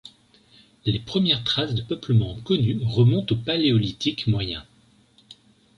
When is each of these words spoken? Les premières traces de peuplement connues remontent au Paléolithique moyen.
Les 0.87 0.97
premières 0.97 1.43
traces 1.43 1.75
de 1.75 1.83
peuplement 1.83 2.33
connues 2.41 2.79
remontent 2.81 3.35
au 3.35 3.37
Paléolithique 3.37 4.25
moyen. 4.25 4.65